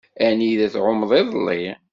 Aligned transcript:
Anida 0.25 0.65
i 0.65 0.69
tɛummeḍ 0.73 1.11
iḍelli? 1.21 1.61